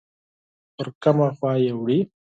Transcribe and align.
پر 0.75 0.87
کومه 1.01 1.27
خوا 1.35 1.51
یې 1.63 1.71
وړي؟ 1.75 1.99